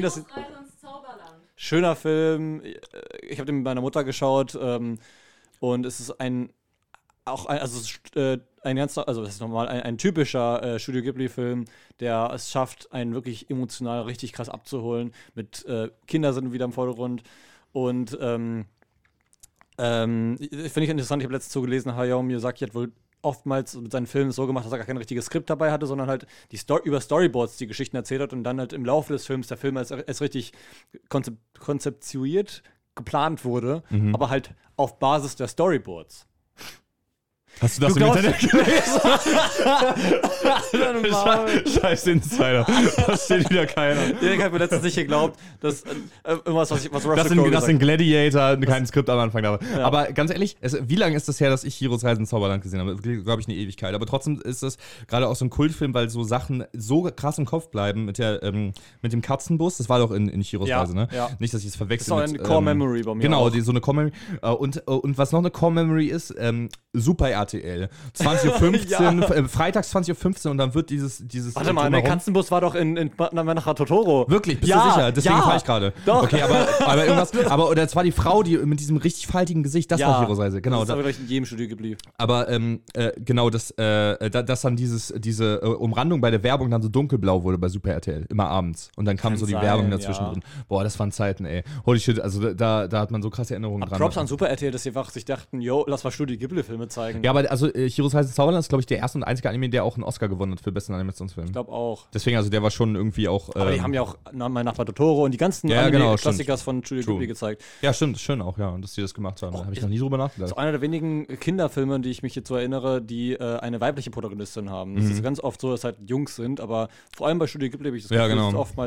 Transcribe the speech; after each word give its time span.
Das 0.00 0.16
ist 0.16 0.26
schöner 1.56 1.96
Film. 1.96 2.62
Ich 3.22 3.38
habe 3.38 3.46
den 3.46 3.56
mit 3.56 3.64
meiner 3.64 3.80
Mutter 3.80 4.04
geschaut 4.04 4.56
ähm, 4.60 4.98
und 5.60 5.86
es 5.86 6.00
ist 6.00 6.20
ein 6.20 6.50
auch 7.26 7.46
ein, 7.46 7.58
also 7.58 7.80
äh, 8.14 8.38
ein 8.62 8.76
ganz, 8.76 8.96
also 8.96 9.22
das 9.22 9.34
ist 9.34 9.40
normal 9.40 9.68
ein, 9.68 9.82
ein 9.82 9.98
typischer 9.98 10.62
äh, 10.62 10.78
Studio 10.78 11.02
Ghibli-Film, 11.02 11.64
der 11.98 12.30
es 12.32 12.50
schafft, 12.50 12.92
einen 12.92 13.14
wirklich 13.14 13.50
emotional 13.50 14.02
richtig 14.02 14.32
krass 14.32 14.48
abzuholen. 14.48 15.12
Mit 15.34 15.64
äh, 15.66 15.90
Kinder 16.06 16.32
sind 16.32 16.52
wieder 16.52 16.64
im 16.64 16.72
Vordergrund 16.72 17.24
und 17.72 18.16
ähm, 18.20 18.66
ähm, 19.78 20.38
finde 20.38 20.82
ich 20.82 20.88
interessant. 20.88 21.20
Ich 21.20 21.26
habe 21.26 21.34
letztens 21.34 21.52
so 21.52 21.62
gelesen, 21.62 21.96
Hayao 21.96 22.22
Miyazaki 22.22 22.64
hat 22.64 22.74
wohl 22.74 22.92
oftmals 23.26 23.74
mit 23.76 23.92
seinen 23.92 24.06
Filmen 24.06 24.30
so 24.32 24.46
gemacht, 24.46 24.64
dass 24.64 24.72
er 24.72 24.78
gar 24.78 24.86
kein 24.86 24.96
richtiges 24.96 25.26
Skript 25.26 25.50
dabei 25.50 25.70
hatte, 25.72 25.86
sondern 25.86 26.08
halt 26.08 26.26
die 26.52 26.58
Sto 26.58 26.78
über 26.78 27.00
Storyboards 27.00 27.56
die 27.58 27.66
Geschichten 27.66 27.96
erzählt 27.96 28.22
hat 28.22 28.32
und 28.32 28.44
dann 28.44 28.58
halt 28.58 28.72
im 28.72 28.84
Laufe 28.84 29.12
des 29.12 29.26
Films 29.26 29.48
der 29.48 29.56
Film 29.56 29.76
als, 29.76 29.92
als 29.92 30.20
richtig 30.20 30.52
konzep 31.08 31.34
konzeptuiert 31.58 32.62
geplant 32.94 33.44
wurde, 33.44 33.82
Mhm. 33.90 34.14
aber 34.14 34.30
halt 34.30 34.54
auf 34.76 34.98
Basis 34.98 35.36
der 35.36 35.48
Storyboards. 35.48 36.26
Hast 37.60 37.78
du 37.78 37.82
das 37.82 37.94
Du 37.94 38.00
im 38.00 38.06
Internet 38.06 38.38
gelesen? 38.50 39.00
Sche- 40.72 41.80
Scheiß 41.80 42.06
Insider. 42.08 42.66
Das 43.06 43.24
steht 43.24 43.48
wieder 43.50 43.66
keiner. 43.66 44.00
Erik 44.22 44.42
hat 44.42 44.52
mir 44.52 44.58
letztens 44.58 44.82
nicht 44.82 44.96
geglaubt, 44.96 45.38
dass 45.60 45.82
äh, 45.82 45.94
irgendwas, 46.24 46.70
was, 46.70 46.84
ich, 46.84 46.92
was 46.92 47.04
Russell 47.06 47.16
Das 47.16 47.28
sind, 47.28 47.54
das 47.54 47.64
sind 47.66 47.78
Gladiator, 47.78 48.56
kein 48.58 48.86
Skript 48.86 49.08
am 49.10 49.18
Anfang 49.18 49.42
da. 49.42 49.58
Ja. 49.76 49.84
Aber 49.86 50.06
ganz 50.12 50.30
ehrlich, 50.30 50.56
es, 50.60 50.76
wie 50.88 50.96
lange 50.96 51.16
ist 51.16 51.28
das 51.28 51.40
her, 51.40 51.50
dass 51.50 51.64
ich 51.64 51.74
Hiros 51.76 52.04
Reise 52.04 52.20
ins 52.20 52.30
Zauberland 52.30 52.62
gesehen 52.62 52.80
habe? 52.80 52.96
Glaube 52.96 53.40
ich, 53.40 53.48
eine 53.48 53.56
Ewigkeit. 53.56 53.94
Aber 53.94 54.06
trotzdem 54.06 54.40
ist 54.40 54.62
es 54.62 54.76
gerade 55.08 55.28
auch 55.28 55.36
so 55.36 55.44
ein 55.44 55.50
Kultfilm, 55.50 55.94
weil 55.94 56.08
so 56.10 56.24
Sachen 56.24 56.64
so 56.72 57.02
krass 57.14 57.38
im 57.38 57.46
Kopf 57.46 57.68
bleiben 57.70 58.04
mit, 58.04 58.18
der, 58.18 58.42
ähm, 58.42 58.72
mit 59.02 59.12
dem 59.12 59.22
Katzenbus. 59.22 59.78
Das 59.78 59.88
war 59.88 59.98
doch 59.98 60.10
in, 60.10 60.28
in 60.28 60.40
Hiros 60.42 60.68
Ja, 60.68 60.80
Reise, 60.80 60.94
ne? 60.94 61.08
ja. 61.12 61.30
Nicht, 61.38 61.54
dass 61.54 61.60
ich 61.62 61.68
es 61.68 61.72
Das 61.72 61.78
verwechsel. 61.78 62.06
ist 62.08 62.12
auch 62.12 62.18
eine 62.22 62.32
mit, 62.32 62.42
Core 62.44 62.58
ähm, 62.58 62.64
Memory 62.64 63.02
bei 63.02 63.14
mir. 63.14 63.22
Genau, 63.22 63.50
die, 63.50 63.60
so 63.60 63.70
eine 63.70 63.80
Core 63.80 63.96
Memory. 63.96 64.12
Äh, 64.42 64.48
Und, 64.50 64.76
äh, 64.76 64.90
und 64.90 65.18
was 65.18 65.32
noch 65.32 65.38
eine 65.40 65.50
Core 65.50 65.72
Memory 65.72 66.06
ist, 66.06 66.34
ähm, 66.38 66.68
Super 67.00 67.30
RTL. 67.30 67.88
20.15 68.18 69.22
Uhr, 69.22 69.30
äh, 69.36 69.44
freitags 69.44 69.94
20.15 69.94 70.46
Uhr 70.46 70.50
und 70.52 70.58
dann 70.58 70.74
wird 70.74 70.90
dieses. 70.90 71.26
dieses 71.26 71.54
Warte 71.54 71.70
äh, 71.70 71.72
mal, 71.72 71.90
der 71.90 72.02
Katzenbus 72.02 72.50
war 72.50 72.60
doch 72.60 72.74
in, 72.74 72.96
in 72.96 73.10
Manachar 73.32 73.74
Totoro. 73.74 74.26
Wirklich, 74.28 74.60
bist 74.60 74.70
Ja, 74.70 74.84
du 74.84 74.90
sicher? 74.90 75.12
Deswegen 75.12 75.34
ja, 75.36 75.42
fahre 75.42 75.56
ich 75.56 75.64
gerade. 75.64 75.92
Doch. 76.04 76.22
Okay, 76.24 76.42
aber, 76.42 76.66
aber 76.86 77.04
irgendwas. 77.04 77.32
Aber 77.46 77.70
oder 77.70 77.82
es 77.82 77.94
war 77.96 78.04
die 78.04 78.12
Frau, 78.12 78.42
die 78.42 78.56
mit 78.58 78.80
diesem 78.80 78.96
richtig 78.96 79.26
faltigen 79.26 79.62
Gesicht, 79.62 79.90
das 79.90 80.00
war 80.00 80.20
Hiros 80.20 80.38
Reise. 80.38 80.60
Genau. 80.60 80.80
Das 80.80 80.88
ist 80.88 80.92
aber 80.92 81.02
gleich 81.02 81.18
in 81.18 81.28
jedem 81.28 81.44
Studio 81.44 81.68
geblieben. 81.68 81.98
aber 82.18 82.48
ähm, 82.48 82.80
äh, 82.94 83.12
genau, 83.18 83.50
dass, 83.50 83.70
äh, 83.72 84.30
da, 84.30 84.42
dass 84.42 84.62
dann 84.62 84.76
dieses, 84.76 85.12
diese 85.18 85.60
äh, 85.62 85.66
Umrandung 85.66 86.20
bei 86.20 86.30
der 86.30 86.42
Werbung 86.42 86.70
dann 86.70 86.82
so 86.82 86.88
dunkelblau 86.88 87.42
wurde 87.42 87.58
bei 87.58 87.68
Super 87.68 87.92
RTL. 87.92 88.26
Immer 88.28 88.48
abends. 88.48 88.90
Und 88.96 89.04
dann 89.04 89.16
kam 89.16 89.32
Kann 89.32 89.38
so 89.38 89.46
die 89.46 89.52
sein, 89.52 89.62
Werbung 89.62 89.90
dazwischen 89.90 90.24
ja. 90.24 90.30
drin. 90.32 90.42
Boah, 90.68 90.84
das 90.84 90.98
waren 90.98 91.12
Zeiten, 91.12 91.44
ey. 91.44 91.62
Holy 91.84 92.00
shit, 92.00 92.20
also 92.20 92.52
da, 92.52 92.88
da 92.88 93.00
hat 93.00 93.10
man 93.10 93.22
so 93.22 93.30
krasse 93.30 93.54
Erinnerungen 93.54 93.88
dran. 93.88 93.98
Props 93.98 94.18
an 94.18 94.26
Super 94.26 94.48
RTL, 94.48 94.70
dass 94.70 94.82
sie 94.82 94.90
einfach 94.90 95.10
sich 95.10 95.24
dachten, 95.24 95.60
yo, 95.60 95.84
lass 95.86 96.04
mal 96.04 96.10
Studio 96.10 96.36
Ghibli-Filme 96.36 96.85
zeigen. 96.88 97.22
Ja, 97.22 97.30
aber 97.30 97.50
also 97.50 97.72
äh, 97.72 97.88
Hiros 97.88 98.14
Reise 98.14 98.28
ins 98.28 98.36
Zauberland 98.36 98.62
ist, 98.64 98.68
glaube 98.68 98.80
ich, 98.80 98.86
der 98.86 98.98
erste 98.98 99.18
und 99.18 99.24
einzige 99.24 99.48
Anime, 99.48 99.68
der 99.68 99.84
auch 99.84 99.94
einen 99.96 100.04
Oscar 100.04 100.28
gewonnen 100.28 100.52
hat 100.52 100.60
für 100.60 100.72
besten 100.72 100.94
Animationsfilm. 100.94 101.46
Ich 101.46 101.52
glaube 101.52 101.72
auch. 101.72 102.06
Deswegen, 102.14 102.36
also 102.36 102.50
der 102.50 102.62
war 102.62 102.70
schon 102.70 102.94
irgendwie 102.96 103.28
auch. 103.28 103.54
Aber 103.54 103.70
die 103.70 103.76
ähm, 103.78 103.82
haben 103.82 103.94
ja 103.94 104.02
auch 104.02 104.16
na, 104.32 104.48
mein 104.48 104.64
Nachbar 104.64 104.86
Totoro 104.86 105.24
und 105.24 105.32
die 105.32 105.38
ganzen 105.38 105.68
Ja, 105.68 105.88
genau, 105.88 106.14
Klassiker 106.16 106.56
von 106.58 106.84
Studio. 106.84 107.04
Ghibli 107.12 107.26
gezeigt. 107.26 107.62
Ja, 107.82 107.92
stimmt, 107.92 108.18
schön 108.18 108.40
auch, 108.40 108.56
ja, 108.58 108.76
dass 108.78 108.92
die 108.94 109.00
das 109.02 109.14
gemacht 109.14 109.42
haben. 109.42 109.52
Da 109.56 109.64
habe 109.64 109.72
ich 109.74 109.82
noch 109.82 109.88
nie 109.88 109.98
drüber 109.98 110.18
Das 110.18 110.28
nachgedacht. 110.28 110.50
ist 110.52 110.58
einer 110.58 110.72
der 110.72 110.80
wenigen 110.80 111.26
Kinderfilme, 111.40 112.00
die 112.00 112.10
ich 112.10 112.22
mich 112.22 112.34
jetzt 112.34 112.48
so 112.48 112.56
erinnere, 112.56 113.02
die 113.02 113.32
äh, 113.32 113.58
eine 113.58 113.80
weibliche 113.80 114.10
Protagonistin 114.10 114.70
haben. 114.70 114.92
Mhm. 114.92 114.98
Es 114.98 115.10
ist 115.10 115.22
ganz 115.22 115.40
oft 115.40 115.60
so, 115.60 115.70
dass 115.70 115.84
halt 115.84 115.96
Jungs 116.06 116.36
sind, 116.36 116.60
aber 116.60 116.88
vor 117.16 117.26
allem 117.26 117.38
bei 117.38 117.46
Studio 117.46 117.68
Ghibli 117.70 117.88
habe 117.88 117.96
ich 117.96 118.04
das 118.04 118.10
Ja, 118.10 118.26
Gefühl, 118.26 118.36
genau. 118.36 118.50
dass 118.52 118.60
oftmals 118.60 118.86